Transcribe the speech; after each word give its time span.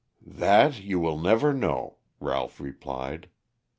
"That 0.25 0.81
you 0.81 0.99
will 0.99 1.19
never 1.19 1.53
know," 1.53 1.97
Ralph 2.19 2.59
replied. 2.59 3.29